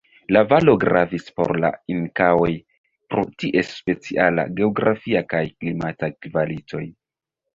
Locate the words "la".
0.35-0.41, 1.63-1.69